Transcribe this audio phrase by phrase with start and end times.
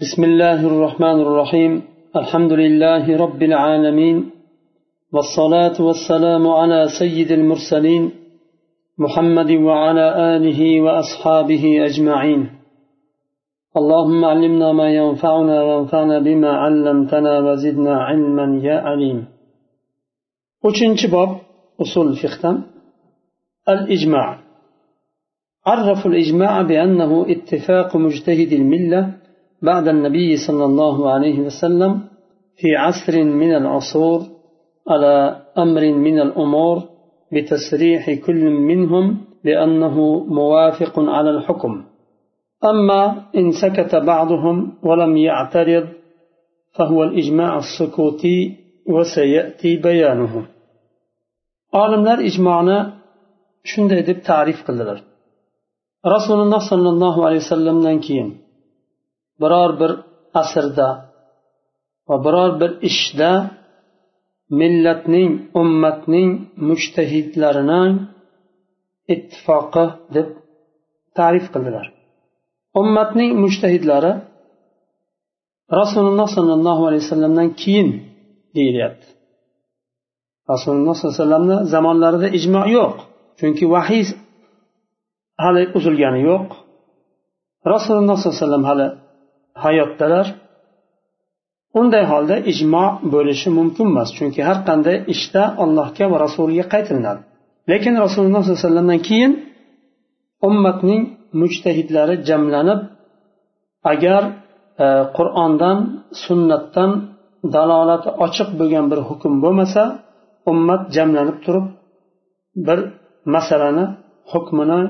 [0.00, 1.82] بسم الله الرحمن الرحيم.
[2.16, 4.30] الحمد لله رب العالمين.
[5.12, 8.10] والصلاة والسلام على سيد المرسلين
[8.98, 12.40] محمد وعلى آله وأصحابه أجمعين.
[13.76, 19.24] اللهم علمنا ما ينفعنا وانفعنا بما علمتنا وزدنا علما يا عليم.
[20.68, 21.30] uchinchi bob
[21.78, 22.56] usul fiqdan
[23.68, 24.38] الإجماع.
[25.66, 29.25] عرفوا الإجماع بأنه اتفاق مجتهد الملة
[29.62, 32.00] بعد النبي صلى الله عليه وسلم
[32.56, 34.20] في عصر من العصور
[34.88, 36.82] على أمر من الأمور
[37.32, 41.84] بتسريح كل منهم بأنه موافق على الحكم.
[42.64, 45.88] أما إن سكت بعضهم ولم يعترض
[46.74, 50.46] فهو الإجماع السكوتي وسيأتي بيانه.
[51.82, 52.78] olimlar ijmoni
[53.70, 54.98] shunday deb ta'rif qildilar
[56.14, 58.28] rasululloh sollallohu alayhi vasallamdan keyin
[59.40, 59.92] biror bir
[60.40, 60.88] asrda
[62.08, 63.30] va biror bir ishda
[64.60, 66.30] millatning ummatning
[66.68, 67.92] mushtahidlarining
[69.14, 70.28] ittifoqi deb
[71.18, 71.86] ta'rif qildilar.
[72.80, 74.12] Ummatning mushtahidlari
[75.80, 77.90] rasululloh sollallohu alayhi vasallamdan keyin
[78.56, 79.06] deyilyapti.
[80.52, 82.94] Rasululloh sollallohu alayhi vasallamni zamonlarida ijmo yo'q
[83.38, 84.06] chunki vahiy
[85.42, 86.46] hali uzilgani yo'q.
[87.74, 88.88] Rasululloh sollallohu alayhi vasallam hali
[89.64, 90.26] hayotdalar.
[91.80, 97.20] Unday holda ijmo bo'lishi mumkin emas chunki har qanday ishda allohga va rasuliga qaytilinadi.
[97.70, 99.32] Lekin rasululloh sollallohu alayhi vasallamdan keyin
[100.48, 101.02] ummatning
[101.40, 102.80] mujtahidlari jamlanib
[103.92, 104.22] agar
[104.84, 105.78] e, qur'ondan
[106.24, 106.90] sunnatdan
[107.54, 109.82] dalolati ochiq bo'lgan bir hukm bo'lmasa
[110.50, 111.66] ummat jamlanib turib
[112.66, 112.78] bir
[113.34, 113.84] masalani
[114.32, 114.80] hukmini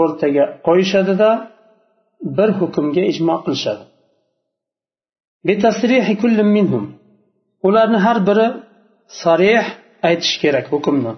[0.00, 1.30] o'rtaga qo'yishadida
[2.36, 3.84] bir hukmga ijmo qilishadi.
[7.66, 8.48] Ularni har biri
[9.22, 9.64] sarih
[10.08, 11.12] aytishi kerak hukmni.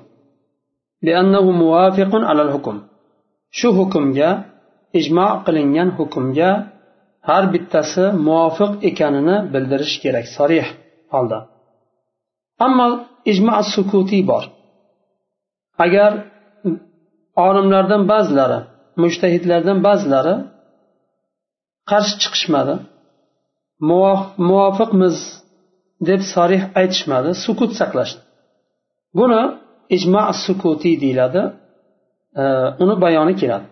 [3.58, 4.30] Shu hukmga
[5.00, 6.50] ijmo qilingan hukmga
[7.28, 10.66] har bittasi muvofiq ekanini bildirish kerak sarih
[11.12, 11.38] holda.
[12.66, 12.86] Ammo
[13.32, 14.44] ijmo sukutiy bor.
[15.84, 16.12] Agar
[17.46, 18.58] olimlardan ba'zilari
[19.02, 20.34] mushtahidlardan ba'zilari
[21.90, 22.74] qarshi chiqishmadi.
[24.48, 25.16] Muvofiqmiz
[26.08, 27.30] deb sarih aytishmadi.
[27.44, 28.20] Sukut saqlashdi.
[29.18, 29.42] Buni
[29.96, 31.42] ijma sukuti deyiladi.
[32.82, 33.66] Uni bayoni keladi.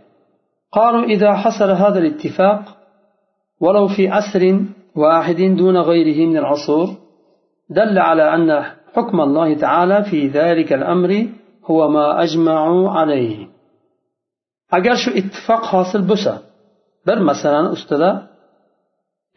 [0.78, 2.62] قالوا إذا حصل هذا الاتفاق
[3.60, 4.42] ولو في عصر
[4.96, 6.88] واحد دون غيره من العصور
[7.70, 8.64] دل على أن
[8.94, 11.26] حكم الله تعالى في ذلك الأمر
[11.64, 13.48] هو ما أجمعوا عليه
[14.72, 16.53] أجر شو اتفاق حاصل بسا
[17.06, 18.10] bir masalani ustida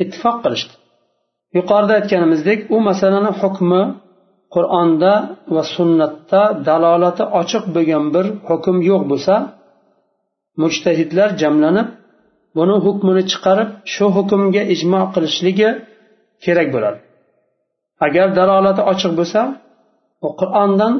[0.04, 0.74] ittifoq qilishdi.
[1.58, 3.84] Yuqorida aytganimizdek u masalani hukmi
[4.56, 5.14] qur'onda
[5.56, 9.36] va sunnatda dalolati ochiq bo'lgan bir hukm yo'q bo'lsa
[10.62, 11.88] mujtahidlar jamlanib
[12.58, 15.70] buni hukmini chiqarib shu hukmga ijmo qilishligi
[16.44, 17.00] kerak bo'ladi.
[18.06, 19.42] Agar dalolati ochiq bo'lsa
[20.26, 20.94] u qur'ondan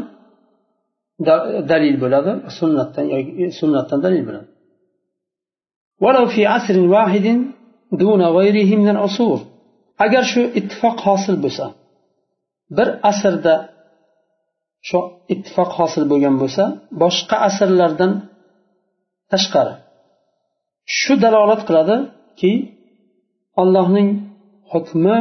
[1.72, 4.48] dalil bo'ladi sunnatdan yoki sunnatdan dalil bo'ladi.
[6.05, 7.27] ولو في عصر واحد
[7.93, 9.39] دون غيره من العصور
[10.05, 11.67] agar shu ittifoq hosil bo'lsa
[12.77, 13.55] bir asrda
[14.89, 14.99] shu
[15.35, 16.65] ittifoq hosil bo'lgan bo'lsa
[17.03, 18.13] boshqa asrlardan
[19.33, 19.75] tashqari
[20.99, 22.53] shu dalolat qiladiki
[23.63, 24.09] allohning
[24.73, 25.17] hukmi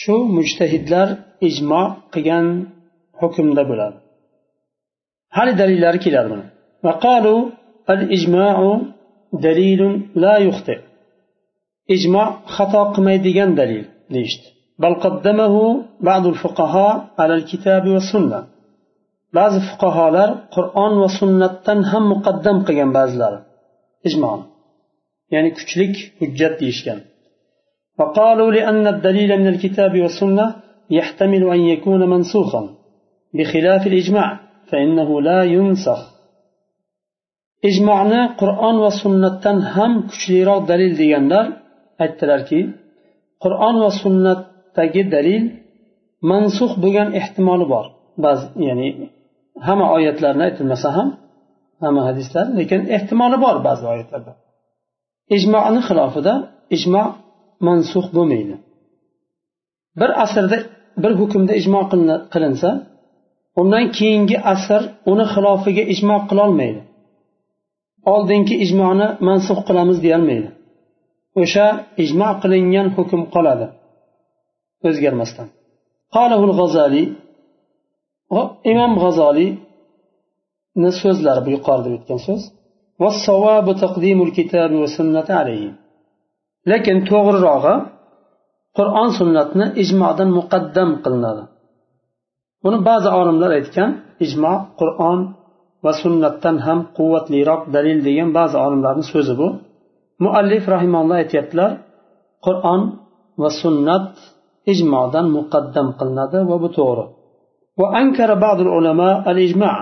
[0.00, 1.08] shu mujtahidlar
[1.48, 1.82] ijmo
[2.14, 2.46] qilgan
[3.20, 3.96] hukmda bo'ladi
[5.36, 6.46] hali dalillari keladi buni
[6.86, 7.40] وقالوا
[7.94, 8.56] الإجماع
[9.33, 10.79] دليل لا يخطئ.
[11.91, 14.41] إجماع خطأ قميديان دليل ليشت
[14.79, 18.47] بل قدمه بعض الفقهاء على الكتاب والسنة.
[19.33, 23.09] بعض الفقهاء قرآن وسنة هم مقدم قيام بعض
[24.05, 24.43] إجماع.
[25.31, 26.99] يعني كتلك حجة ديشكن.
[27.99, 30.55] وقالوا لأن الدليل من الكتاب والسنة
[30.89, 32.69] يحتمل أن يكون منسوخا.
[33.33, 36.08] بخلاف الإجماع فإنه لا ينسخ.
[37.67, 41.45] Ijmoni qur'on va sunnatdan ham kuchliroq dalil deganlar
[42.03, 42.59] aytdilarki
[43.43, 45.43] qur'on va sunnatdagi dalil
[46.31, 47.85] mansux bo'lgan ehtimoli bor.
[48.23, 48.87] Ba'zi ya'ni
[49.67, 51.07] hamma oyatlarni aytilmasa ham
[51.83, 54.31] hamma hadislar lekin ehtimoli bor ba'zi oyatlarda.
[55.37, 56.33] Ijmoni xilofida
[56.75, 57.03] ijmo
[57.67, 58.55] mansux bo'lmaydi.
[59.99, 60.57] Bir asrda
[61.03, 61.81] bir hukmda ijmo
[62.33, 62.69] qilinsa
[63.61, 64.81] undan keyingi asr
[65.11, 66.81] uni xilofiga ijmo qilolmaydi.
[68.13, 70.49] Oldingi ijmoni mansux qilamiz deyolmaydi.
[71.41, 71.67] O'sha
[72.03, 73.67] ijmo qilingan hukm qoladi.
[74.87, 75.47] O'zgarmasdan.
[76.15, 77.07] Qolahu g'azaliy
[78.71, 82.41] imom g'azoliyni so'zlari bu yuqorida o'tgan so'z.
[86.71, 87.75] Lekin to'g'rirog'i
[88.77, 91.43] qur'on sunnatni ijmodan muqaddam qilinadi.
[92.63, 93.89] Buni ba'zi olimlar aytgan
[94.25, 95.19] ijmo qur'on
[95.84, 99.48] va sunnatdan ham quvvatliroq dalil degan ba'zi olimlarni so'zi bu
[100.24, 101.70] muallif rahimalloh aytyaptilar
[102.46, 102.80] qur'on
[103.42, 104.08] va sunnat
[104.72, 107.06] ijmodan muqaddam qilinadi va bu to'g'ri
[107.80, 109.76] وأنكر بعض العلماء الإجماع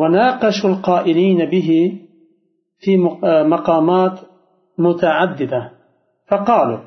[0.00, 1.70] وناقشوا القائلين به
[2.82, 2.92] في
[3.54, 4.16] مقامات
[4.84, 5.62] متعددة
[6.28, 6.80] فقالوا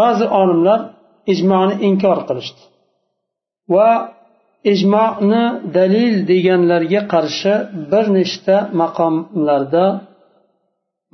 [0.00, 0.80] بعض العلماء
[1.32, 2.62] ijmoni inkor qilishdi
[3.74, 3.90] va
[4.72, 5.44] ijmoni
[5.76, 7.54] dalil deganlarga qarshi
[7.90, 9.86] bir nechta maqomlarda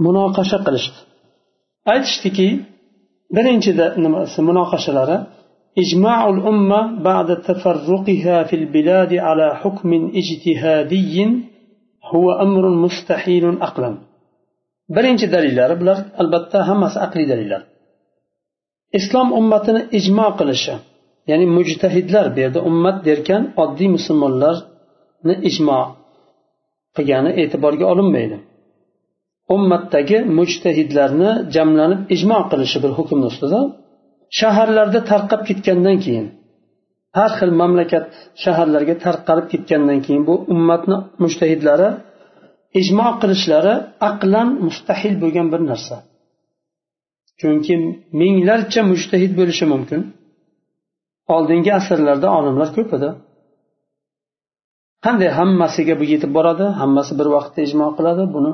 [0.04, 0.98] munoqasha qilishdi
[1.92, 2.48] aytishdiki
[3.36, 3.70] birinchi
[4.04, 5.18] nimasi munoqashalari
[5.82, 9.90] إجماع الأمة بعد تفرقها في البلاد على حكم
[10.20, 11.14] اجتهادي
[12.12, 13.90] هو أمر مستحيل أقلا
[14.96, 17.62] birinchi dalillari bular albatta hammasi aqliy dalillar
[18.98, 20.74] islom ummatini ijmo qilishi
[21.29, 25.79] ya'ni mujtahidlar bu yerda ummat derkan oddiy musulmonlarni ijmo
[26.95, 28.37] qilgani e'tiborga olinmaydi.
[29.55, 33.59] Ummatdagi mujtahidlarni jamlanib ijmo qilishi bir hukmni ustida
[34.39, 36.27] shaharlarda tarqab ketgandan keyin
[37.17, 38.05] har xil mamlakat
[38.43, 41.89] shaharlarga tarqalib ketgandan keyin bu ummatni mujtahidlari
[42.81, 43.73] ijmo qilishlari
[44.09, 45.95] aqlan mustahil bo'lgan bir narsa.
[47.39, 47.73] Chunki
[48.21, 50.01] minglarcha mujtahid bo'lishi mumkin.
[51.34, 53.10] oldingi asrlarda olimlar ko'p edi
[55.04, 58.52] qanday hammasiga bu yetib boradi hammasi bir vaqtda ijmo qiladi buni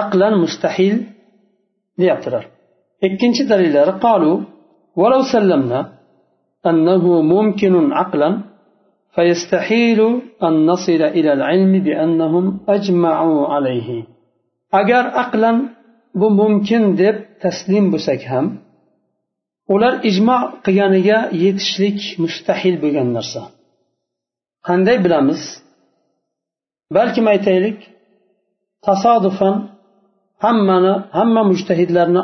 [0.00, 0.96] aqlan mustahil
[2.00, 2.44] deyaptilar
[3.06, 4.32] ikkinchi dalillari qolu
[5.00, 5.80] ولو سلمنا
[6.70, 8.30] أنه ممكن عقلا
[9.14, 10.00] فيستحيل
[10.46, 13.88] أن نصل إلى العلم بأنهم أجمعوا عليه
[14.80, 15.52] أجر عقلا
[16.20, 18.46] bu mumkin deb taslim bo'lsak ham
[19.73, 23.41] ular ijmo qilganiga yetishlik mustahil bo'lgan narsa.
[24.67, 25.41] Qanday bilamiz?
[26.97, 27.77] Balkim aytaylik
[28.87, 29.55] tasodifan
[30.43, 32.23] hammani hamma mujtahidlarni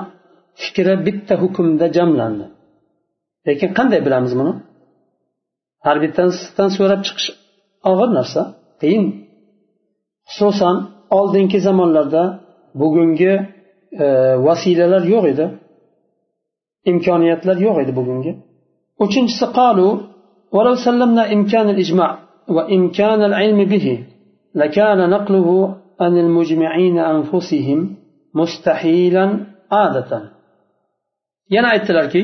[0.61, 2.45] fikri bitta hukmda jamlandi.
[3.47, 4.53] Lekin qanday bilamiz buni?
[5.85, 7.29] Har bittasidan so'rab chiqish
[7.91, 8.41] og'ir narsa
[8.81, 9.05] qiyin.
[10.29, 10.75] Xususan
[11.17, 12.23] oldingi zamonlarda
[12.81, 13.33] bugungi
[14.03, 14.05] e,
[14.47, 15.45] vasilalar yo'q edi.
[16.91, 18.31] Imkoniyatlar yo'q edi bugungi
[19.05, 19.89] uchinchisi qalu
[20.55, 22.11] ولو سلمنا إمكان الإجماع
[22.55, 23.87] وإمكان العلم به
[24.61, 25.49] لكان نقله
[26.03, 27.79] عن المجمعين أنفسهم
[28.39, 29.25] مستحيلا
[29.71, 30.11] عادة
[31.55, 32.21] yana aytdilarki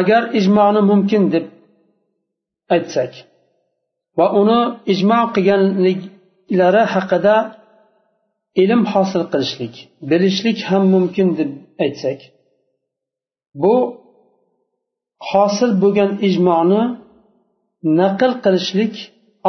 [0.00, 1.44] agar ijmoni mumkin deb
[2.74, 3.12] aytsak
[4.18, 4.60] va uni
[4.92, 7.36] ijmo qilganliklari haqida
[8.62, 9.74] ilm hosil qilishlik
[10.10, 11.50] bilishlik ham mumkin deb
[11.84, 12.18] aytsak
[13.62, 13.74] bu
[15.30, 16.82] hosil bo'lgan ijmoni
[18.00, 18.94] naql qilishlik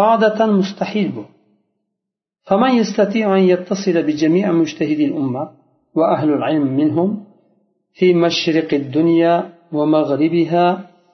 [0.09, 1.23] odatan mustahil bu
[2.47, 5.43] فمن يستطيع أن يتصل بجميع مجتهدي الأمة
[5.97, 7.09] وأهل العلم منهم
[7.97, 9.33] في مشرق الدنيا
[9.77, 10.65] ومغربها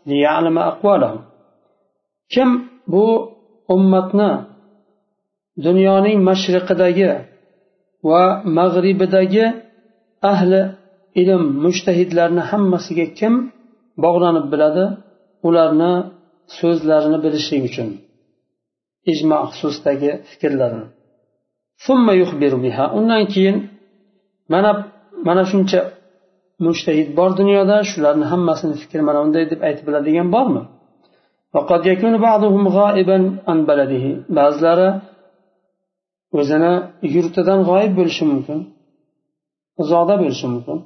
[0.10, 1.22] ليعلم أقوالهم
[2.34, 2.50] kim
[2.88, 3.06] bu
[3.75, 4.32] ummatni
[5.65, 7.12] dunyoning mashriqidagi
[8.10, 8.24] va
[8.58, 9.46] mag'ribidagi
[10.32, 10.62] ahli
[11.21, 13.33] ilm mushtahidlarni hammasiga kim
[14.03, 14.86] bog'lanib biladi?
[15.47, 15.93] Ularni
[16.59, 17.89] so'zlarini bilishlik uchun.
[19.12, 20.88] Ijmo xususidagi fikrlarini.
[23.00, 23.57] Undan keyin
[24.53, 24.71] mana
[25.27, 25.79] mana shuncha
[26.65, 30.63] mushtahid bor dunyoda shularni hammasini fikri mana unday deb aytib biladigan bormi?
[34.38, 34.89] Ba'zilari
[36.39, 36.74] o'zini
[37.15, 38.59] yurtidan g'oyib bo'lishi mumkin
[39.81, 40.77] uzoqda bo'lishi mumkin.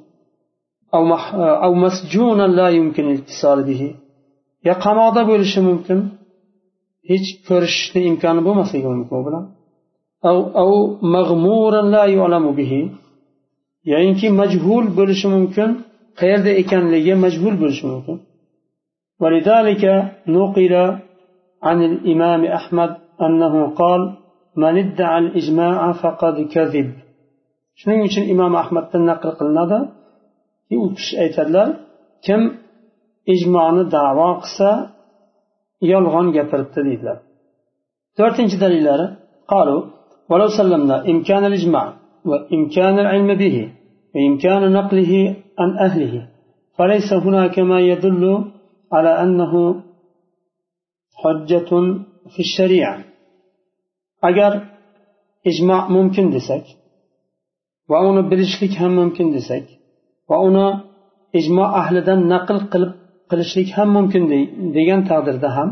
[4.67, 5.99] yo qamoqda bo'lishi mumkin
[7.09, 9.45] hech ko'rishishni imkoni bo'lmasligi mumkin u bilan
[13.91, 15.69] yoyinki majhul bo'lishi mumkin
[16.19, 18.17] qayerda ekanligi majhul bo'lishi mumkin
[19.23, 19.83] ولذلك
[20.35, 20.73] نقل
[21.67, 22.91] عن الإمام أحمد
[23.25, 24.01] أنه قال
[24.63, 26.89] من ادعى الإجماع فقد كذب
[27.79, 29.79] shuning uchun imom ahmaddan naql qilinadi
[30.83, 31.67] u kishi aytadilar
[32.25, 32.41] kim
[33.33, 34.69] ijmoni davo qilsa
[35.91, 37.17] yolg'on gapiribdi deydilar
[38.17, 39.07] to'rtinchi dalillari
[39.53, 39.81] قالوا
[40.29, 41.85] ولو سلمنا إمكان الإجماع
[42.29, 43.55] وإمكان العلم به
[44.15, 45.13] وإمكان نقله
[45.59, 46.13] عن أهله
[46.77, 48.23] فليس هناك ما يدل
[48.95, 49.53] على أنه
[51.21, 51.69] حجة
[52.33, 52.97] في الشريعة
[54.23, 54.53] أجر
[55.47, 56.65] إجماع ممكن دسك
[57.89, 59.25] وأنا بلشلك هم ممكن
[60.30, 60.66] va uni
[61.40, 62.92] ijmo ahlidan naql qilib
[63.30, 64.22] qilishlik ham mumkin
[64.76, 65.70] degan taqdirda ham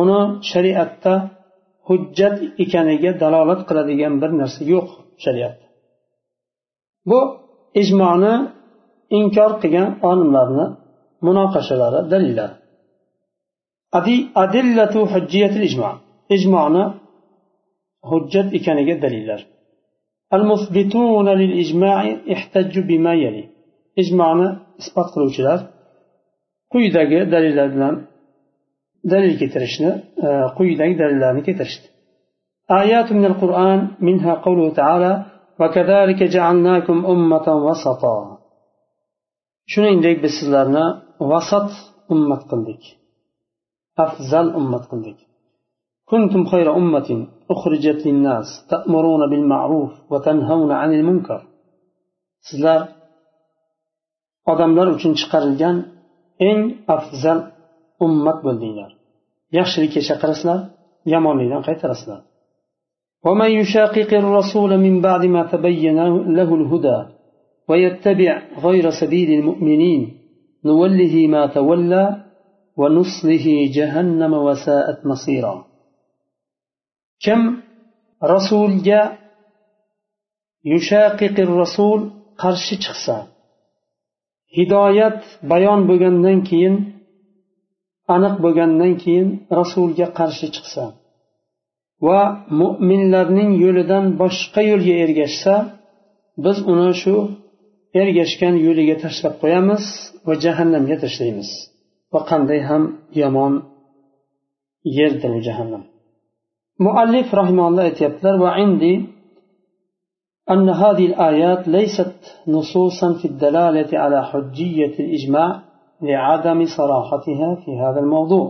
[0.00, 1.14] uni shariatda
[1.88, 4.88] hujjat ekaniga dalolat qiladigan bir narsa yo'q
[5.24, 5.56] shariat
[7.10, 7.18] bu
[7.82, 8.34] ijmoni
[9.18, 10.66] inkor qilgan olimlarni
[11.26, 12.50] munoqashalari dalillar
[14.44, 15.90] adillatu hujjiyatil ijmo
[16.36, 16.84] ijmoni
[18.10, 19.40] hujjat ekaniga dalillar.
[20.36, 23.44] المثبتون للإجماع احتجوا بما يلي
[23.98, 24.48] إجماعنا
[24.80, 25.60] إثبات قلوشلار
[26.72, 27.94] quyidagi dalillar bilan
[29.12, 29.90] dalil keltirishni
[30.58, 31.86] quyidagi dalillarni keltirishdi
[32.82, 35.12] آيات من القرآن منها قوله تعالى
[35.60, 38.18] وكذلك جعلناكم أمة وسطا
[39.72, 40.86] shuningdek biz sizlarni
[41.30, 41.70] vasat
[42.14, 42.82] ummat qildik
[44.04, 45.18] afzal ummat qildik
[46.10, 47.08] كنتم خير أمة
[47.50, 51.40] أخرجت للناس تأمرون بالمعروف وتنهون عن المنكر.
[52.48, 52.80] Sizlar
[54.52, 55.76] odamlar uchun chiqarilgan
[56.48, 56.60] eng
[56.96, 57.38] afzal
[58.06, 58.90] ummat bo'ldinglar.
[59.58, 60.58] Yaxshilikka chaqirasizlar
[61.12, 62.20] yomonlikdan qaytarasizlar.
[63.26, 65.98] ومن يشاقق الرسول من بعد ما تبين
[66.38, 66.98] له الهدى
[67.68, 70.02] ويتبع غير سبيل المؤمنين
[70.64, 72.04] نوله ما تولى
[72.76, 75.69] ونصله جهنم وساءت مصيرا.
[77.24, 77.40] kim
[78.32, 79.00] rasulga
[80.72, 82.00] yushaqiqi rasul
[82.42, 83.16] qarshi chiqsa
[84.56, 85.18] hidoyat
[85.50, 86.76] bayon bo'lgandan keyin
[88.14, 90.84] aniq bo'lgandan keyin rasulga qarshi chiqsa
[92.06, 92.20] va
[92.60, 95.54] mo'minlarning yo'lidan boshqa yo'lga ergashsa
[96.44, 97.14] biz uni shu
[98.00, 99.84] ergashgan yo'liga tashlab qo'yamiz
[100.26, 101.50] va jahannamga tashlaymiz.
[102.12, 102.82] Va qanday ham
[103.22, 103.54] yomon
[104.98, 105.82] yerdir u jahannam.
[106.84, 108.94] Muallif rahimalloh aytyaptilar va indi
[110.54, 112.16] أن هذه الآيات ليست
[112.56, 115.50] نصوصا في الدلالة على حجية الإجماع
[116.08, 118.46] لعدم صراحتها في هذا الموضوع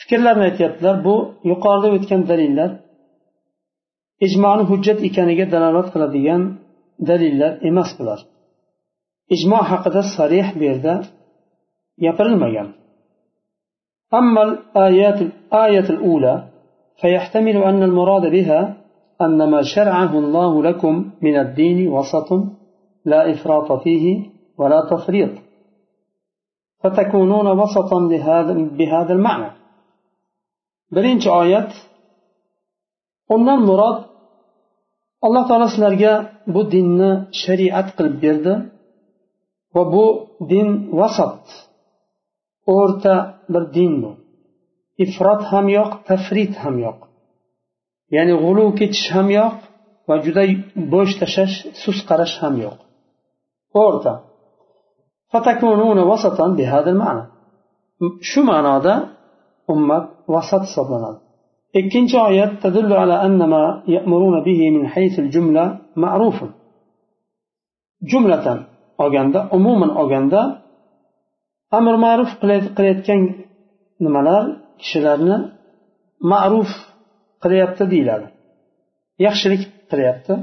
[0.00, 1.14] fikrlarni aytyaptilar bu
[1.50, 2.70] yuqorida o'tgan dalillar
[4.26, 6.42] ijmoni hujjat ekaniga dalolat qiladigan
[7.10, 8.20] dalillar emas bular
[9.34, 10.94] ijmo haqida sarih bu yerda
[12.04, 12.68] gapirilmagan
[17.00, 18.76] فيحتمل أن المراد بها
[19.20, 22.28] أن ما شرعه الله لكم من الدين وسط
[23.04, 25.32] لا إفراط فيه ولا تفريط.
[26.82, 29.50] فتكونون وسطا بهذا, بهذا المعنى.
[33.34, 33.98] undan murod
[35.26, 36.12] alloh taolo sizlarga
[36.54, 37.10] bu dinni
[37.42, 38.54] shariat qilib berdi
[39.74, 40.06] va bu
[40.50, 41.42] din vasat
[42.76, 43.14] o'rta
[43.52, 44.10] bir din bu
[45.03, 46.99] ifrot ham yo'q tafrit ham yo'q
[48.15, 49.55] ya'ni g'uluv ketish ham yo'q
[50.09, 50.43] va juda
[50.93, 52.77] bo'sh tashlash sust qarash ham yo'q
[53.83, 54.13] o'rta
[58.29, 58.93] shu ma'noda
[59.73, 61.19] ummat vasat hisoblanadi
[61.79, 63.63] ikkinchi oyat تدل على أن ما
[63.95, 65.65] يأمرون به من حيث الجملة
[66.03, 66.37] معروف
[68.11, 68.45] جملة
[69.03, 70.41] olganda umuman olganda
[71.77, 73.21] amr ma'ruf qilayotgan
[74.05, 74.43] nimalar
[74.80, 75.36] kishilarni
[76.32, 76.70] ma'ruf
[77.42, 78.26] qilyapti deyiladi
[79.26, 80.34] yaxshilik qilyapti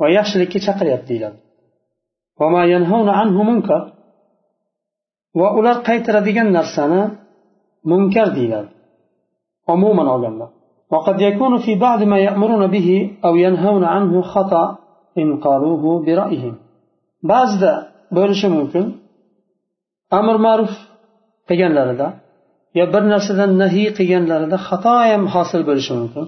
[0.00, 1.38] va yaxshilikka chaqiryapti deyiladi
[5.40, 7.02] va ular qaytaradigan narsani
[7.90, 8.70] munkar deyiladi
[9.74, 10.46] umuman olganda
[10.94, 12.88] وقد يكون في بعض ما يأمرون به
[13.26, 14.64] أو ينهون عنه خطأ
[15.20, 16.54] إن قالوه برأيهم
[17.22, 17.72] ba'zida
[18.16, 18.84] bo'lishi mumkin
[20.18, 20.72] amr ma'ruf
[21.48, 22.06] qilganlarida
[22.77, 26.25] yo bir narsadan nahiy qilganlarida xato ham hosil bo'lishi mumkin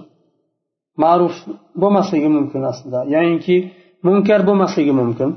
[1.02, 1.34] ma'ruf
[1.82, 3.56] bo'lmasligi mumkin aslida yoyinki
[4.06, 5.30] munkar bo'lmasligi mumkin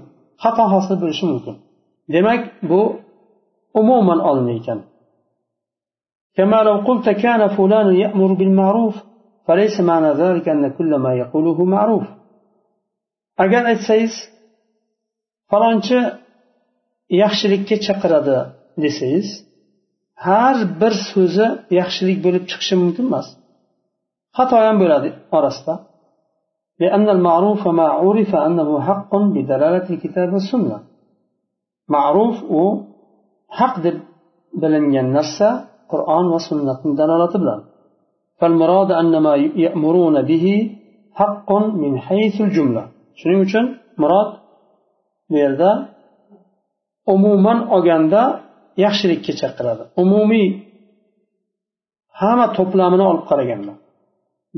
[0.44, 1.56] xato hosil bo'lishi mumkin
[2.14, 2.82] demak bu
[3.80, 4.80] umuman olingan ekan
[6.38, 8.96] كما لو قلت كان فلان يأمر بالمعروف
[9.48, 12.06] فليس معنى ذلك أن كل ما يقوله معروف
[13.44, 14.14] agar aytsangiz
[15.52, 16.00] falonchi
[17.22, 18.38] yaxshilikka chaqiradi
[18.84, 19.28] desangiz
[20.28, 21.48] har bir so'zi
[21.80, 23.28] yaxshilik bo'lib chiqishi mumkin emas
[24.38, 25.76] xato ham bo'ladi orasida
[26.84, 30.78] لأن المعروف ما عرف أنه حق بدلالة الكتاب والسنة
[31.96, 32.62] معروف و
[33.60, 33.76] حق
[34.62, 35.52] بلنجان نفسه
[35.92, 37.62] قرآن وسنة دلالة بلان
[38.40, 39.34] فالمراد أن ما
[39.66, 40.46] يأمرون به
[41.20, 41.50] حق
[41.84, 42.84] من حيث الجملة
[43.20, 43.66] شنو يمكن
[44.02, 44.32] murod
[45.30, 45.90] bu yerda
[47.06, 48.42] umuman olganda
[48.84, 50.48] yaxshilikka chaqiradi umumiy
[52.20, 53.74] hamma to'plamini olib qaraganda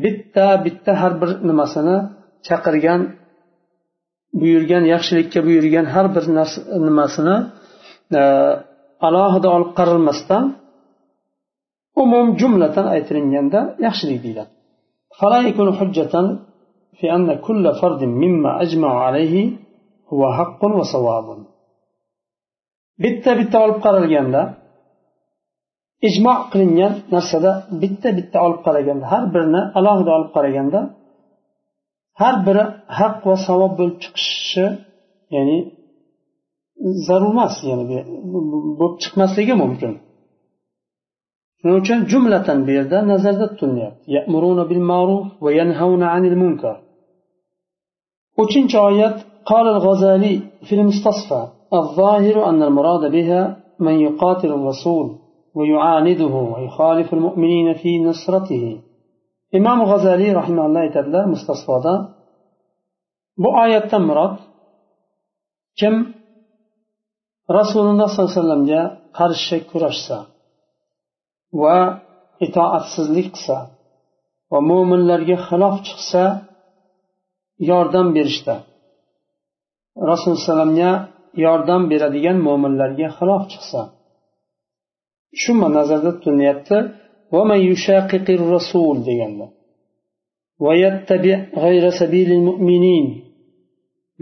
[0.04, 1.98] bitta bitta har bir nimasini
[2.48, 3.02] chaqirgan
[4.42, 6.24] buyurgan yaxshilikka buyurgan har bir
[6.88, 7.36] nimasini
[8.20, 8.22] e,
[9.08, 10.44] alohida olib qaralmasdan
[12.04, 14.52] umum jumlatan aytilganda yaxshilik deyiladi
[15.20, 16.14] فلا يكون حجة
[17.00, 19.36] في أن كل فرد مما أجمع عليه
[20.14, 21.28] هو حق وصواب
[23.04, 24.42] bitta bitta olib qaralganda
[26.08, 30.80] ijmo qilingan narsada bitta bitta olib qaraganda har birini alohida olib qaraganda
[32.22, 32.64] har biri
[33.00, 34.66] haq va savob bo'lib chiqishi
[35.36, 35.58] ya'ni
[37.08, 37.86] zarur emas ya'ni
[38.80, 39.92] bo'lib chiqmasligi mumkin
[41.60, 44.06] shuning uchun jumlatan bu yerda nazarda tutilyapti
[48.44, 49.18] uchinchi oyat
[49.52, 50.34] قال الغزالي
[50.68, 51.42] في المستصفى
[51.80, 53.42] الظاهر أن المراد بها
[53.86, 55.08] من يقاتل الرسول
[55.58, 58.66] ويعانده ويخالف المؤمنين في نصرته
[59.58, 61.94] imom g'azaliy rahimalloh aytadilar mustasfoda
[63.42, 64.36] bu oyatdan murod
[65.80, 65.96] kim
[67.58, 68.82] rasululloh sollallohu alayhi vasallamga
[69.20, 70.18] qarshi kurashsa
[71.62, 71.78] va
[72.46, 73.58] itoatsizlik qilsa
[74.52, 76.24] va mo'minlarga xilof chiqsa
[77.70, 78.56] yordam berishda
[80.12, 80.92] rasululloh alayhivasallamga
[81.45, 83.81] yordam beradigan mo'minlarga xilof chiqsa.
[85.41, 86.77] Shu nazarda tutilyapti
[88.55, 89.47] rasul deganda.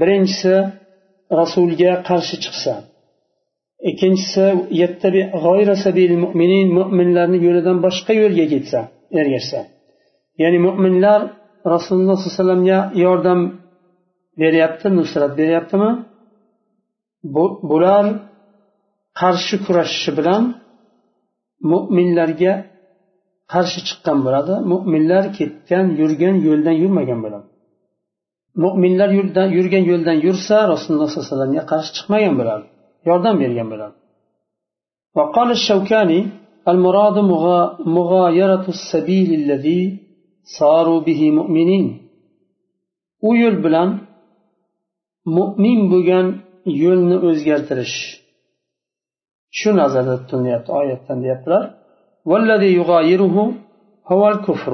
[0.00, 0.54] Birinchisi
[1.40, 2.74] rasulga qarshi chiqsa.
[3.90, 4.44] Ikkinchisi
[6.76, 8.80] mo'minlarni yo'lidan boshqa yo'lga ketsa
[9.20, 9.60] ergashsa.
[10.42, 11.20] Ya'ni mo'minlar
[11.74, 13.40] rasululloh sollallohu alayhi vasallamga yordam
[14.40, 15.90] beryapti nusrat beryaptimi?
[17.69, 18.05] bular
[19.21, 20.43] qarshi kurashishi bilan
[21.71, 22.53] mo'minlarga
[23.53, 27.47] qarshi chiqqan bo'ladi mo'minlar ketgan yurgan yo'ldan yurmagan bo'ladi
[28.63, 29.09] mo'minlar
[29.57, 32.65] yurgan yo'ldan yursa rasululloh sollallohu alayhi vasallamga qarshi chiqmagan bo'ladi
[33.09, 33.95] yordam bergan bo'ladi
[35.17, 36.19] وقال الشوكاني
[36.71, 37.17] المراد
[37.97, 39.81] مغايرة السبيل الذي
[40.59, 41.85] صاروا به مؤمنين
[43.27, 43.89] u yo'l bilan
[45.37, 46.25] mo'min bo'lgan
[46.83, 47.97] yo'lni o'zgartirish
[49.59, 51.63] shu nazarda tutilyapti oyatdan deyaptilar
[52.29, 53.37] والذي يغايره
[54.11, 54.73] هو الكفر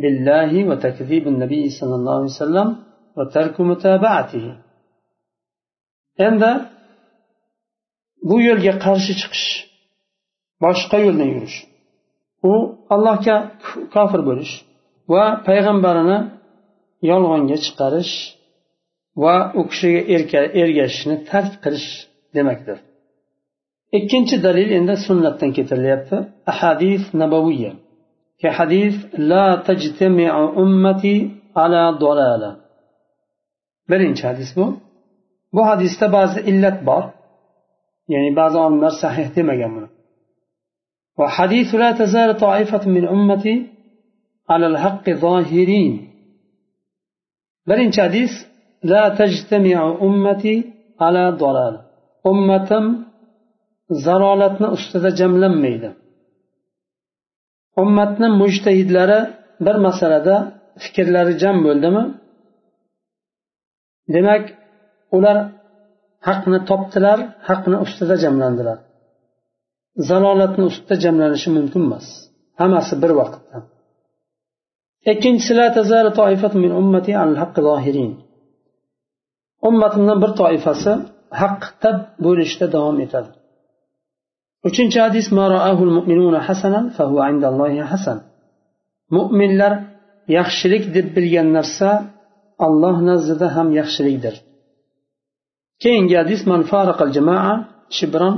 [0.00, 2.68] بالله وتكذيب النبي صلى الله عليه وسلم
[3.16, 4.46] وترك متابعته
[6.26, 6.52] endi
[8.28, 9.46] bu yo'lga qarshi chiqish
[10.64, 11.58] boshqa yo'ldan yurish
[12.50, 12.52] u
[12.94, 13.36] allohga
[13.94, 14.52] kofir bo'lish
[15.12, 16.18] va payg'ambarini
[17.10, 18.12] yolg'onga chiqarish
[19.23, 21.89] va u kishiga ergashishni tark qilish
[22.35, 22.77] demakdir.
[23.97, 26.17] Ikkinchi dalil endi sunnatdan keltirilyapti
[26.51, 27.73] ahadis nabaviya
[28.39, 28.95] ki hadis
[29.29, 31.15] la tajtamiu ummati
[31.63, 32.51] ala dolala
[33.89, 34.65] birinchi hadis bu.
[35.55, 37.03] Bu hadisda ba'zi illat bor.
[38.13, 39.89] Ya'ni ba'zi olimlar sahih demagan buni.
[41.19, 43.53] Va hadis la tazalu toifatu min ummati
[44.53, 45.93] ala al haqqi zohirin
[47.69, 48.33] birinchi hadis
[48.92, 50.56] لا تجتمع أمتي
[51.00, 51.74] على ضلال
[52.26, 53.06] أمتم
[53.90, 55.90] zalolatni ustida jamlanmaydi
[57.82, 59.20] ummatni mujtahidlari
[59.66, 60.36] bir masalada
[60.82, 62.04] fikrlari jam bo'ldimi
[64.14, 64.44] demak
[65.16, 65.36] ular
[66.28, 67.18] haqni topdilar
[67.48, 68.78] haqni ustida jamlandilar
[70.10, 72.06] zalolatni ustida jamlanishi mumkin emas
[72.60, 73.56] hammasi bir vaqtda
[75.12, 75.52] ikkinchisi
[79.67, 80.91] ummatimdan bir toifasi
[81.41, 81.89] haqda
[82.25, 83.29] bo'lishda davom etadi.
[84.67, 85.27] Uchinchi hadis
[89.15, 89.73] mo'minlar
[90.37, 91.89] yaxshilik deb bilgan narsa
[92.65, 94.35] alloh nazdida ham yaxshilikdir.
[95.83, 97.53] Keyingi hadis man faraqal jamaa
[97.97, 98.35] shibran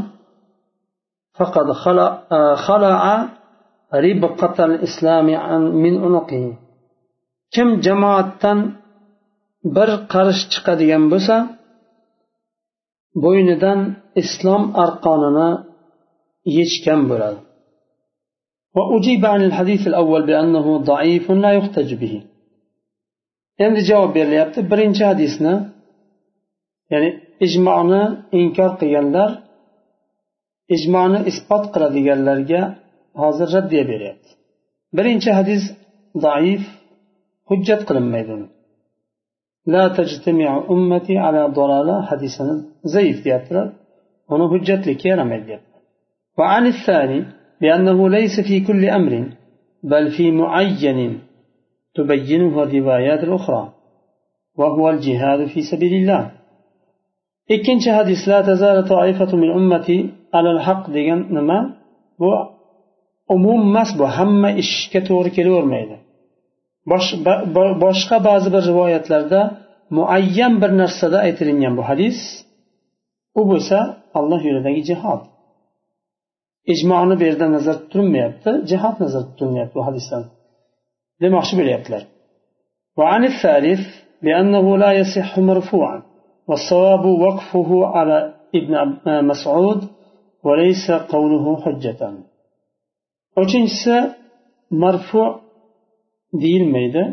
[1.37, 1.67] faqad
[2.65, 3.15] khala'a
[4.05, 5.35] ribqatal islami
[5.83, 6.51] min unuqihi.
[7.53, 8.59] Kim jamoatdan
[9.76, 11.36] bir qarish chiqadigan bo'lsa
[13.24, 13.80] bo'ynidan
[14.22, 15.50] islom arqonini
[16.58, 17.40] yechgan bo'ladi
[18.76, 22.14] وأجيب عن الحديث الأول بأنه ضعيف لا يحتج به
[23.64, 25.54] endi javob berilyapti birinchi hadisni
[26.92, 27.10] ya'ni
[27.46, 28.02] ijmoni
[28.40, 29.30] inkor qilganlar
[30.76, 32.62] ijmoni isbot qiladiganlarga
[33.22, 34.30] hozir raddiya beryapti
[34.98, 35.62] birinchi hadis
[36.24, 36.62] zaif
[37.48, 38.48] hujjat qilinmaydi uni
[39.65, 42.01] لا تجتمع أمتي على ضلالة.
[42.01, 42.45] حديثا
[42.83, 43.71] زيف ديابتر
[44.31, 45.59] هنا حجة لك يا رمي
[46.37, 47.25] وعن الثاني
[47.61, 49.13] بأنه ليس في كل أمر
[49.83, 51.19] بل في معين
[51.95, 53.73] تبينه الروايات الأخرى
[54.57, 56.31] وهو الجهاد في سبيل الله.
[57.49, 59.97] la tazalu toifatu min ummati
[60.37, 61.59] alal haq degan nima
[62.19, 62.29] bu
[63.35, 65.95] umum emas bu hamma ishga to'g'ri kelavermaydi
[67.84, 69.40] boshqa ba'zi bir rivoyatlarda
[69.96, 72.18] muayyan bir narsada aytilingan bu hadis
[73.40, 73.78] u bo'lsa
[74.18, 75.22] alloh yo'lidagi jihod
[76.72, 80.22] ijmoni bu yerda nazarda tutilmayapti jihod nazarda tutilmayapti bu hadisdan
[81.22, 82.02] demoqchi bo'lyaptilar
[82.98, 83.82] وعن الثالث
[84.24, 85.98] بأنه لا يصح مرفوعا
[86.48, 88.74] والصواب وقفه على ابن
[89.30, 89.80] مسعود
[90.46, 92.00] وليس قوله حجة
[93.42, 93.96] uchinchisi
[94.82, 95.22] marfu
[96.41, 97.03] deyilmaydi.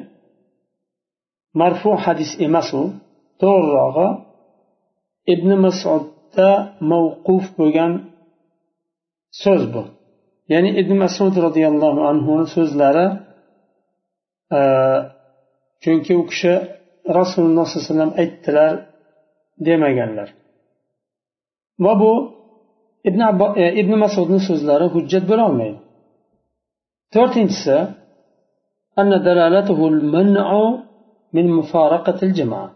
[1.60, 2.82] Marfu hadis emas u.
[3.42, 4.08] To'g'rirog'i
[5.34, 6.50] ibn masudda
[6.90, 7.92] mavquf bo'lgan
[9.42, 9.82] so'z bu.
[10.52, 13.06] Ya'ni ibn masud roziyallohu anhuni so'zlari
[14.58, 14.60] e,
[15.82, 16.54] chunki u kishi
[17.18, 18.72] rasululloh sollallohu alayhi vasallam aytdilar
[19.66, 20.28] demaganlar.
[21.84, 22.12] Va bu
[23.08, 23.20] ibn,
[23.62, 25.78] e, ibn masudni so'zlari hujjat bo'lolmaydi.
[27.14, 27.76] To'rtinchisi
[29.00, 30.48] أن دلالته المنع
[31.32, 32.70] من مفارقة الجماعة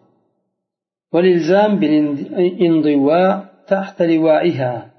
[1.13, 3.31] والإلزام بالانضواء
[3.69, 4.91] تحت لوائها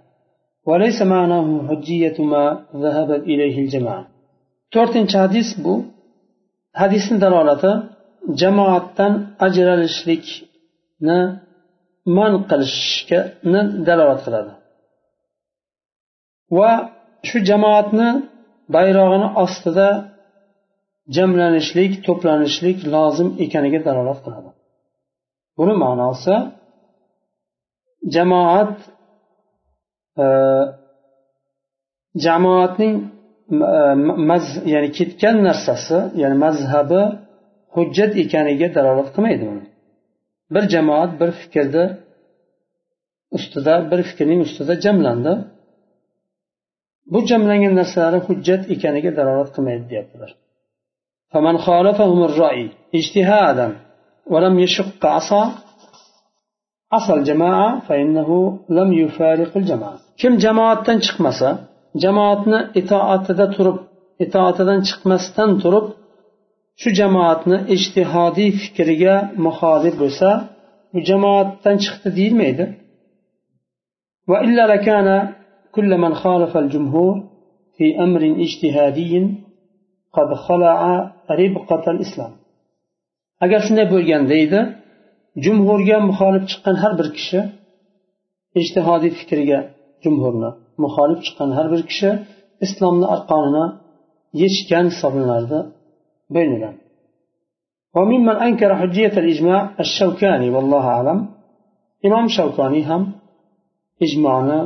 [0.68, 4.08] وليس معناه حجية ما ذهبت إليه الجماعة
[4.72, 5.74] تورتين حديث بو
[6.82, 7.64] حديث دلالة
[8.42, 9.00] جماعة
[9.48, 10.26] أجر الشريك
[12.06, 13.12] من قلشك
[13.88, 14.66] دلالة لده.
[16.58, 16.72] va
[17.28, 18.08] shu jamoatni
[18.74, 19.88] bayrog'ini ostida
[21.18, 24.50] jamlanishlik to'planishlik lozim ekaniga dalolat qiladi.
[25.58, 26.36] Buni ma'nosi
[28.16, 28.76] jamoat
[30.24, 30.26] e,
[32.26, 32.96] jamoatning
[33.52, 33.80] e,
[34.30, 37.02] maz ya'ni ketgan narsasi ya'ni mazhabi
[37.76, 39.66] hujjat ekaniga dalolat qilmaydi uni
[40.54, 41.86] bir jamoat bir fikrni
[43.32, 45.34] ustida bir fikrning ustida jamlandi.
[47.12, 50.32] Bu jamlangan narsalari hujjat ekaniga dalolat qilmaydi deyaptilar.
[51.36, 53.68] فمن خالفهم الرأي اجتهادا
[54.32, 55.44] ولم يشق عصا
[56.94, 61.50] عصا الجماعة فإنه لم يفارق الجماعة kim jamoatdan chiqmasa
[62.04, 63.78] jamoatni itoatida turib
[64.26, 65.86] itoatidan chiqmasdan turib
[66.82, 70.30] shu jamoatni ijtihodiy fikriga muxolif bo'lsa
[70.94, 72.66] bu jamoatdan chiqdi deyilmaydi
[74.32, 75.08] وإلا لكان
[75.76, 77.16] كل من خالف الجمهور
[77.78, 79.45] في أمر اجتهادي
[80.17, 80.81] قد خلع
[81.41, 82.33] ربقة الإسلام
[83.45, 84.61] agar shunday bo'lganda edi
[85.45, 87.41] jumhurga muxolif chiqqan har bir kishi
[88.61, 89.59] ijtihodiy fikriga
[90.05, 90.51] jumhurni
[90.85, 92.11] muxolif chiqqan har bir kishi
[92.67, 93.65] islomni arqonini
[94.43, 95.61] yechgan hisoblanardi
[96.35, 96.75] bo'ynidan
[97.97, 101.19] وممن أنكر حجية الإجماع الشوكاني والله أعلم
[102.07, 103.03] إمام شوكاني هم
[104.07, 104.59] إجماعنا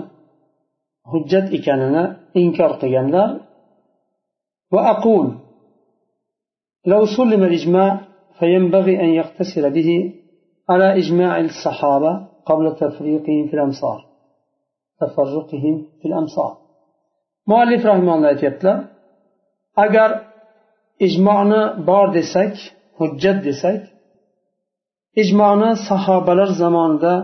[1.11, 2.03] حجة إكاننا
[2.41, 3.29] إنكار قيامlar
[4.73, 5.27] وأقول
[6.87, 8.01] لو سلم الإجماع
[8.39, 10.15] فينبغي أن يقتصر به
[10.69, 12.13] على إجماع الصحابة
[12.47, 14.07] قبل تفريقهم في الأمصار
[15.01, 16.53] تفرقهم في الأمصار
[17.47, 18.79] مؤلف رحمه الله aytyaptilar
[19.77, 20.11] agar
[21.07, 22.55] ijmoni bor desak
[22.99, 23.81] hujjat desak
[25.23, 27.15] ijmoni sahobalar zamonida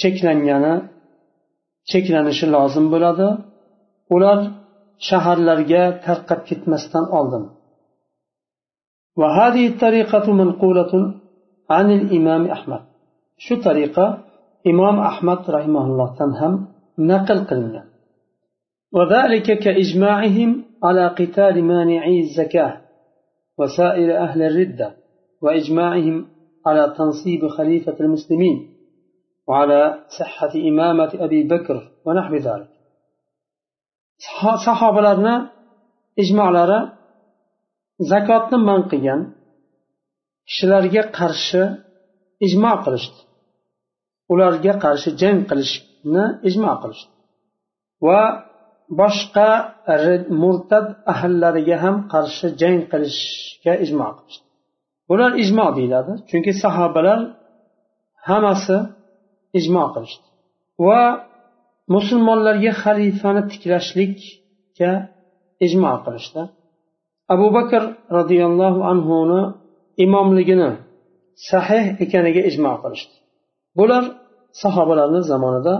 [0.00, 0.74] cheklangani
[1.90, 3.28] cheklanishi lozim bo'ladi
[4.14, 4.38] ular
[5.07, 7.45] shaharlarga tarqab ketmasdan oldin
[9.19, 10.93] وهذه الطريقة منقولة
[11.69, 12.81] عن الإمام أحمد
[13.37, 14.05] شو طريقة
[14.67, 16.67] إمام أحمد رحمه الله تنهم
[16.99, 17.83] نقل قلنا
[18.95, 22.81] وذلك كإجماعهم على قتال مانعي الزكاة
[23.57, 24.95] وسائر أهل الردة
[25.41, 26.25] وإجماعهم
[26.65, 28.57] على تنصيب خليفة المسلمين
[29.47, 32.78] وعلى صحة إمامة أبي بكر ونحو ذلك
[34.65, 35.35] sahobalarni
[36.23, 36.79] ijmolari
[38.11, 39.21] zakotni man qilgan
[40.49, 41.63] kishilarga qarshi
[42.47, 43.19] ijmo qilishdi.
[44.31, 47.11] Ularga qarshi jang qilishni ijmo qilishdi.
[48.05, 48.21] Va
[48.99, 49.49] boshqa
[50.41, 54.45] murtad ahllariga ham qarshi jang qilishga ijmo qilishdi.
[55.09, 57.19] Bular ijmo deyiladi chunki sahobalar
[58.27, 58.77] hammasi
[59.59, 60.27] ijmo qilishdi.
[60.87, 61.01] Va
[61.95, 64.91] musulmonlarga xalifani tiklashlikka
[65.65, 66.41] ijmo qilishdi.
[67.33, 67.81] Abu bakr
[68.17, 69.41] roziyallohu anhuni
[70.05, 70.71] imomligini
[71.49, 73.15] sahih ekaniga ijmo qilishdi.
[73.77, 74.03] Bular
[74.61, 75.75] sahobalarni zamonida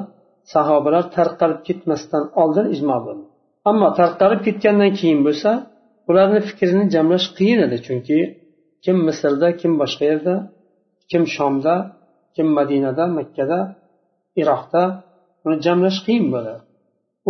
[0.54, 3.26] sahobalar tarqalib ketmasdan oldin ijmo bo'ldi.
[3.70, 5.52] Ammo tarqalib ketgandan keyin bo'lsa
[6.10, 8.18] ularni fikrini jamlash qiyin edi chunki
[8.84, 10.36] kim misrda kim boshqa yerda
[11.12, 11.76] kim shomda
[12.36, 13.60] kim madinada makkada
[14.42, 14.84] iroqda
[15.66, 16.62] jamlash qiyin bo'ladi.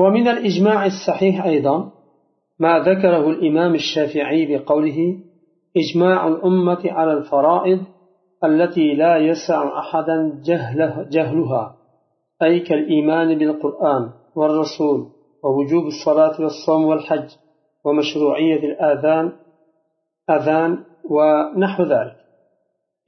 [0.02, 1.92] ومن الإجماع الصحيح أيضا
[2.60, 5.00] ما ذكره الإمام الشافعي بقوله
[5.82, 7.82] إجماع الأمة على الفرائض
[8.44, 11.76] التي لا يسع أحدا جهله جهلها
[12.44, 14.04] أي كالإيمان بالقرآن
[14.36, 15.00] والرسول
[15.44, 17.30] ووجوب الصلاة والصوم والحج
[17.86, 19.32] ومشروعية الآذان
[20.30, 20.72] أذان
[21.10, 22.20] ونحو ذلك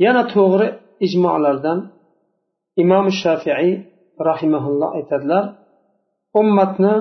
[0.05, 0.67] yana to'g'ri
[1.05, 1.79] ijmolardan
[2.83, 3.90] imom shafiiy
[4.29, 5.43] rahimaulloh aytadilar
[6.41, 6.93] ummatni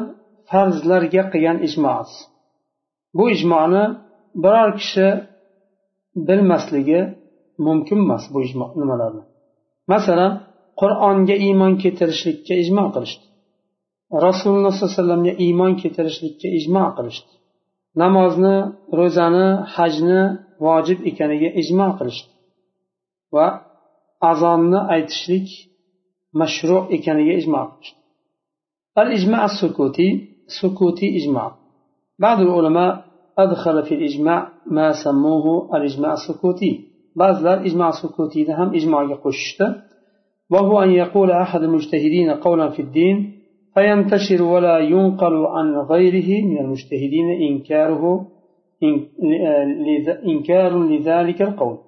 [0.50, 2.18] farzlarga qilgan ijmosi
[3.16, 3.84] bu ijmoni
[4.42, 5.08] biror kishi
[6.28, 7.00] bilmasligi
[7.66, 9.22] mumkin emas bu ijmo nimalarni.
[9.92, 10.32] Masalan
[10.80, 13.24] qur'onga iymon keltirishlikka ijmo qilishdi.
[14.26, 17.32] Rasululloh sollallohu alayhi vasallamga iymon keltirishlikka ijmo qilishdi.
[18.02, 18.56] Namozni
[18.98, 20.22] ro'zani hajni
[20.64, 22.32] vojib ekaniga ijmo qilishdi.
[23.34, 23.46] Va
[24.30, 25.48] azonni aytishlik
[26.34, 27.52] ijmo qilishdi
[29.00, 30.08] al ijma sukuti
[30.58, 31.60] sukuti ijmo
[32.20, 33.04] بعض العلماء
[33.38, 36.84] أدخل في الإجماع ما سموه الإجماع السكوتي.
[37.16, 39.74] بعض الإجماع السكوتي هم إجماع قشته
[40.50, 43.32] وهو أن يقول أحد المجتهدين قولا في الدين
[43.74, 48.26] فينتشر ولا ينقل عن غيره من المجتهدين إنكاره
[50.26, 51.78] إنكار لذلك القول.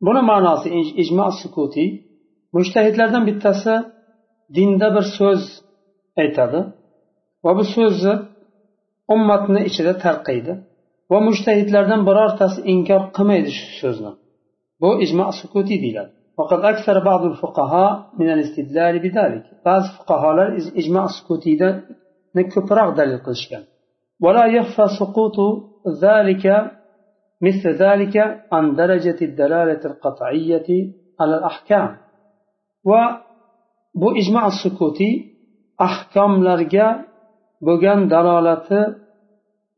[0.00, 0.68] buni ma'nosi
[1.02, 2.07] ijmo sukutiy
[2.57, 3.73] mushtahidlardan bittasi
[4.57, 5.43] dinda bir so'z
[6.21, 6.59] aytadi
[7.43, 8.15] va bu so'zni
[9.15, 10.53] ummatni ichida tarqaydi
[11.11, 14.11] va mushtahidlardan birortasi inkor qilmaydi shu so'zni
[14.81, 20.37] bu ijmo sukutiy deyiladi وقد أكثر بعض الفقهاء من الاستدلال بذلك بعض فقهاء
[20.81, 21.53] إجماع سكوتي
[22.35, 23.63] نكبرغ دليل قلشكان
[24.23, 25.37] ولا يخفى سقوط
[26.05, 26.71] ذلك
[27.41, 28.15] مثل ذلك
[28.51, 30.69] عن درجة الدلالة القطعية
[31.19, 31.97] على الأحكام
[32.89, 35.09] وبو إجماع السكوتي
[35.87, 36.87] أحكام لرجع
[37.65, 38.69] بوغان دلالة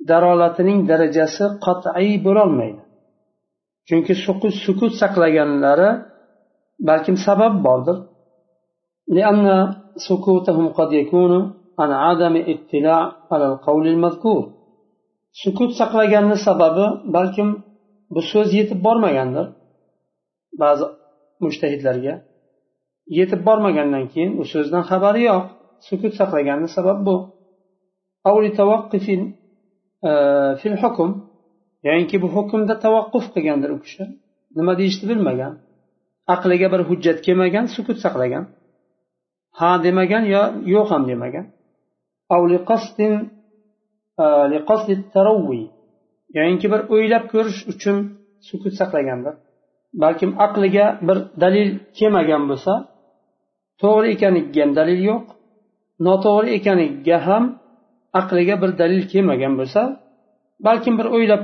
[0.10, 2.82] dalolatining darajasi qat'iy bo'lolmaydi
[3.88, 4.14] chunki
[4.66, 5.90] sukut saqlaganlari
[6.90, 7.98] balkim sabab bordir
[9.16, 9.46] لأن
[10.08, 11.32] سكوتهم قد يكون
[11.80, 14.44] عن عدم اطلاع على القول المذكور
[15.42, 17.50] sukut saqlaganni sababi balkim
[18.14, 19.46] bu so'z yetib bormagandir
[20.62, 20.86] ba'zi
[21.44, 22.14] mushtahidlarga
[23.19, 25.45] yetib bormagandan keyin u so'zdan xabari yo'q.
[25.89, 27.17] Sukut saqlaganni sabab bu.
[30.11, 30.13] E,
[30.61, 31.11] fil hukm.
[31.89, 34.05] Yoinki bu hukmda tavaqquf qilgandir u kishi.
[34.59, 35.53] Nima deyishni bilmagan.
[36.35, 38.45] Aqliga bir hujjat kelmagan sukut saqlagan.
[39.59, 40.43] Ha demagan yo
[40.75, 41.47] yo'q ham demagan.
[46.39, 47.97] Yoinki e, bir o'ylab ko'rish uchun
[48.49, 49.35] sukut saqlagandir.
[50.03, 51.69] Balkim aqliga bir dalil
[51.99, 52.73] kelmagan bo'lsa
[53.82, 55.26] to'g'ri ekaniga ham dalil yo'q
[56.08, 57.44] noto'g'ri ekaniga ham
[58.20, 59.82] aqliga bir dalil kelmagan bo'lsa
[60.68, 61.44] balkim bir o'ylab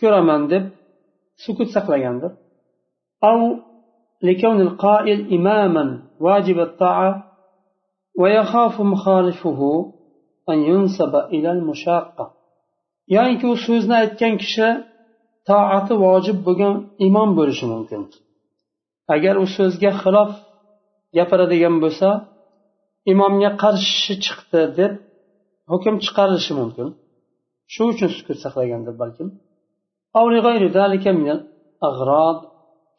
[0.00, 0.64] ko'raman deb
[1.44, 2.32] sukut saqlagandir
[4.22, 5.84] لكون القائل إماما
[6.20, 7.12] واجب الطاعة
[8.20, 9.60] ويخاف مخالفه
[10.48, 12.32] أن ينسب إلى المشاقة
[13.08, 14.68] يعني كو سوزنا aytgan kishi
[15.48, 16.74] toati vojib bo'lgan
[17.06, 18.02] imom bo'lishi mumkin
[19.14, 20.30] agar u so'zga xilof
[21.16, 22.08] gapiradigan bo'lsa
[23.12, 24.92] imomga qarshi chiqdi deb
[25.72, 26.88] hukm chiqarilishi mumkin
[27.72, 29.28] shu uchun sukut saqlagandir balkim
[30.18, 32.38] أو لغير ذلك من الأغراض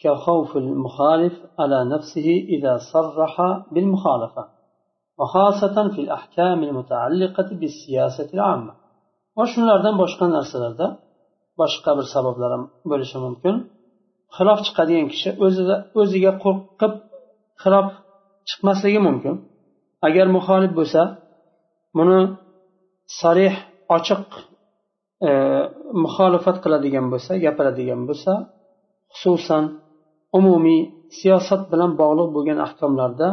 [0.01, 3.35] كخوف المخالف على نفسه إذا صرح
[3.71, 4.43] بالمخالفة
[5.19, 8.73] وخاصة في الأحكام المتعلقة بالسياسة العامة
[9.39, 10.87] وشunlardan boshqa narsalarda
[11.59, 13.55] boshqa bir sabablar ham bo'lishi mumkin
[14.37, 16.93] xilof chiqadigan kishi o'zida o'ziga qo'rqib
[17.63, 17.87] xilof
[18.49, 19.35] chiqmasligi mumkin
[20.07, 21.01] agar muxolif bo'lsa
[21.97, 22.19] buni
[23.19, 23.55] sarih
[23.97, 24.25] ochiq
[25.27, 25.29] e,
[26.03, 28.31] muxolifat qiladigan bo'lsa gapiradigan bo'lsa
[29.19, 29.63] xususan
[30.37, 30.81] umumiy
[31.19, 33.27] siyosat bilan bog'liq bo'lgan ahkomlarda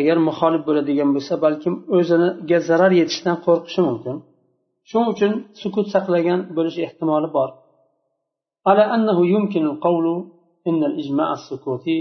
[0.00, 4.16] agar muxolif bo'ladigan bo'lsa balkim o'ziga zarar yetishidan qo'rqishi mumkin
[4.88, 7.50] shuning uchun sukut saqlagan bo'lish ehtimoli bor
[8.68, 10.06] على أنه يمكن القول
[10.68, 11.98] إن الإجماع السكوتي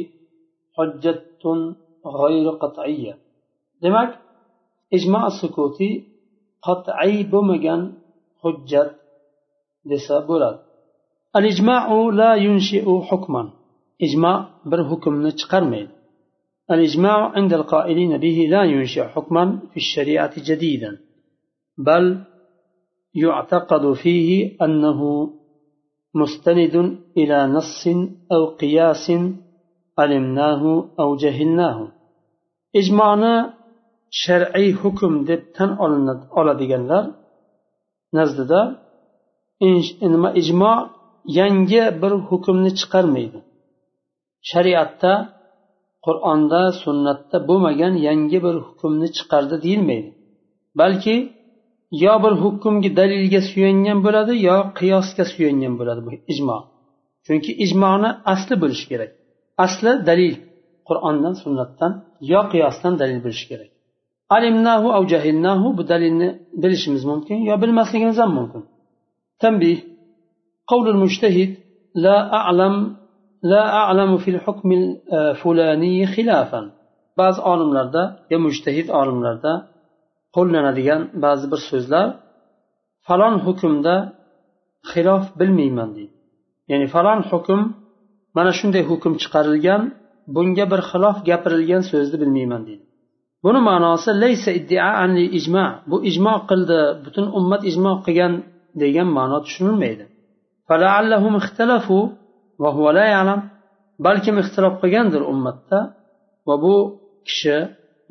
[0.78, 1.24] حجة
[2.07, 3.17] غير قطعية.
[3.83, 4.19] دمك
[4.95, 6.05] إجماع السكوتي
[6.63, 7.93] قطعي بمجان
[8.43, 8.91] حجة
[9.87, 10.27] لسا
[11.37, 13.51] الإجماع لا ينشئ حكما.
[14.03, 15.89] إجماع بر حكم نتقرمين
[16.71, 20.99] الإجماع عند القائلين به لا ينشئ حكما في الشريعة جديدا
[21.79, 22.25] بل
[23.15, 25.31] يعتقد فيه أنه
[26.15, 27.89] مستند إلى نص
[28.33, 29.13] أو قياس
[30.03, 31.85] alimnahu av jahilnahu.
[32.81, 33.35] Ijmoni
[34.23, 35.71] shar'iy hukm deb tan
[36.41, 37.05] oladiganlar
[38.17, 38.61] nazdida
[40.13, 40.75] nima ijmo
[41.39, 43.39] yangi bir hukmni chiqarmaydi.
[44.51, 45.13] Shariatda
[46.07, 50.11] qur'onda sunnatda bo'lmagan yangi bir hukmni chiqardi deyilmaydi.
[50.81, 51.17] Balki
[52.05, 56.59] yo bir hukmga dalilga suyangan bo'ladi yo qiyosga suyangan bo'ladi bu ijmo.
[57.27, 59.13] Chunki ijmoni asli bo'lishi kerak.
[59.66, 60.36] asli dalil
[60.88, 61.92] qur'ondan sunnatdan
[62.32, 63.70] yo qiyosdan dalil bo'lishi kerak
[64.38, 66.30] alimnahu av jahilnahu bu dalilni
[66.62, 68.64] bilishimiz mumkin yo bilmasligimiz ham mumkin
[69.44, 69.78] tanbih
[70.72, 71.52] قول المجتهد
[72.06, 72.76] لا أعلم
[73.52, 76.62] لا أعلم في الحكم الفلاني خلافا
[77.20, 79.54] بعض olimlarda yo mujtahid olimlarda
[80.36, 82.08] qo'llanadigan ba'zi bir so'zlar
[83.08, 83.96] falon hukmda
[84.92, 86.16] xilof bilmayman deydi
[86.72, 87.62] ya'ni falon hukm
[88.37, 89.83] mana shunday hukm chiqarilgan
[90.35, 92.85] bunga bir xilof gapirilgan so'zni bilmayman deydi.
[93.45, 94.51] Buni ma'nosi laysa
[95.39, 98.33] ijmo bu ijmo qildi butun ummat ijmo qilgan
[98.83, 100.05] degan ma'no tushunilmaydi.
[104.07, 105.79] Balkim ixtilof qilgandir ummatda
[106.49, 106.75] va bu
[107.29, 107.57] kishi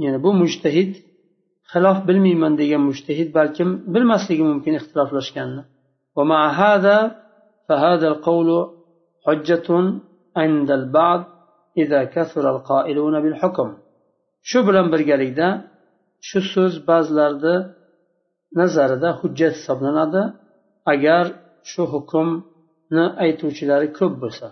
[0.04, 0.92] ya'ni bu mujtahid
[1.72, 5.62] xilof bilmayman degan mujtahid balkim bilmasligi mumkin ixtiloflashganni
[10.36, 11.26] عند البعض
[11.78, 13.78] إذا كثر القائلون بالحكم.
[14.44, 15.62] شو بلن برغاليدا
[16.22, 17.46] شو سوز بازلارد
[18.58, 20.34] نزارد حجة سبنانا دا
[20.88, 21.26] أجار
[21.64, 22.42] شو حكم
[22.92, 24.52] نا أيتوشلار كبسا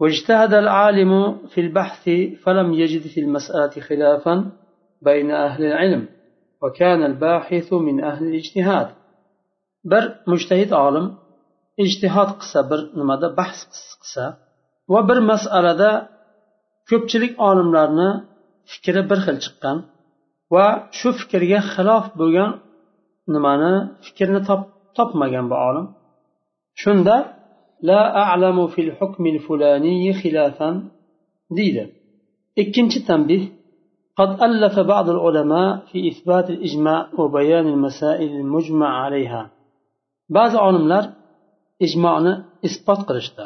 [0.00, 2.04] واجتهد العالم في البحث
[2.44, 4.52] فلم يجد في المسألة خلافا
[5.02, 6.08] بين أهل العلم
[6.62, 8.88] وكان الباحث من أهل الاجتهاد.
[9.84, 11.16] بر مجتهد عالم
[11.80, 14.45] اجتهاد قصة بر نمادا بحث قصة, قصة.
[14.91, 15.91] va bir masalada
[16.89, 18.09] ko'pchilik olimlarni
[18.71, 19.77] fikri bir xil chiqqan
[20.53, 20.65] va
[20.97, 22.51] shu fikrga xilof bo'lgan
[23.33, 23.73] nimani
[24.05, 24.41] fikrni
[24.97, 25.85] topmagan bu olim
[26.81, 27.15] shunda
[27.89, 30.75] la a'lamu fil hukmil fulaniy xilafan
[31.57, 31.83] deydi
[32.61, 33.43] ikkinchi tanbih
[34.19, 39.41] قد ألف بعض العلماء في إثبات الإجماع وبيان المسائل المجمع عليها
[40.37, 41.13] بعض علماء
[41.85, 42.33] إجماعنا
[42.67, 43.45] إثبات قرشتا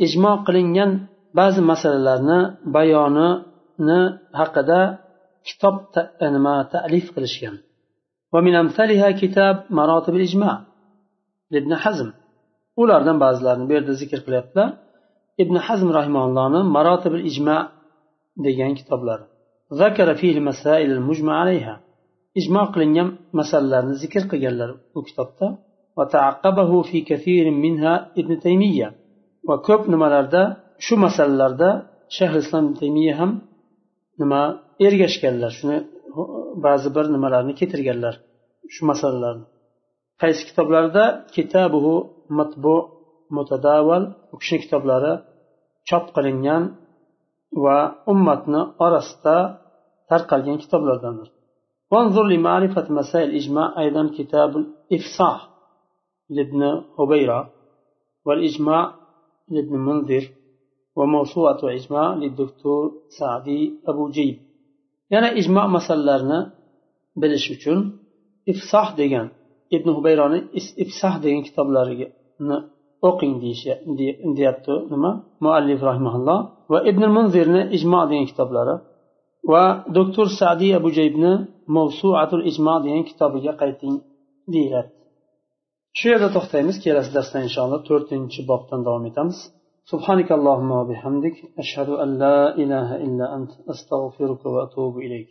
[0.00, 0.92] وإجماع قلنجان
[1.38, 2.38] ba'zi masalalarni
[2.74, 4.00] bayonini
[4.40, 4.80] haqida
[5.48, 5.76] kitob
[6.34, 7.56] nima ta'lif qilishgan
[8.34, 10.54] ومن أمثالها كتاب مراتب الإجماع
[11.52, 12.10] لابن حزم
[12.82, 14.68] ulardan ba'zilarini bu yerda zikr qilyaptilar
[15.42, 17.56] ibn hazm rahimallohni marotib ijma
[18.46, 19.24] degan kitoblari
[19.82, 21.74] ذكر فيه المسائل المجمع عليها
[22.40, 25.46] ijmo qilingan masalalarni zikr qilganlar u kitobda
[25.98, 28.88] وتعقبه في كثير منها ابن تيمية
[29.48, 30.42] va ko'p nimalarda
[30.84, 31.70] shu masalalarda
[32.16, 33.30] shayx islom taymiya ham
[34.20, 34.42] nima
[34.86, 35.78] ergashganlar shuni
[36.64, 38.14] ba'zi bir nimalarni keltirganlar
[38.74, 39.46] shu masalalarni
[40.22, 41.04] qaysi kitoblarda
[41.36, 41.94] kitabuhu
[42.38, 42.76] matbu
[43.36, 44.02] mutadaval
[44.32, 45.12] u kishini kitoblari
[45.88, 46.62] chop qilingan
[47.64, 47.78] va
[48.12, 49.36] ummatni orasida
[50.10, 51.30] tarqalgan kitoblardandir
[51.92, 55.38] وانظر لمعرفة مسائل الإجماع أيضا كتاب الإفصاح
[56.36, 56.62] لابن
[56.98, 57.40] هبيرة
[58.26, 58.94] والإجماع
[59.54, 60.24] لابن منذر
[60.96, 62.82] وموسوعة إجماع للدكتور
[63.18, 64.36] سعدي أبو جيب
[65.12, 66.38] yana ijmo masalalarini
[67.20, 67.78] bilish uchun
[68.52, 69.26] ifsoh degan
[69.76, 70.38] ibn hubayroni
[70.84, 72.56] ifsoh degan kitoblarini
[73.08, 73.34] o'qing
[74.36, 75.10] deyapti nima
[75.44, 76.38] muallif rahimaulloh
[76.72, 78.74] va ibn munzirni ijmo degan kitoblari
[79.52, 79.64] va
[79.96, 81.32] doktor sadiy abu jaybni
[81.76, 83.94] mavsuatul ijmo degan kitobiga qayting
[84.52, 84.90] deyiladi
[85.98, 89.38] shu yerda to'xtaymiz kelasi darsda inshaalloh to'rtinchi bobdan davom etamiz
[89.92, 95.30] سبحانك اللهم وبحمدك أشهد أن لا إله إلا أنت أستغفرك وأتوب إليك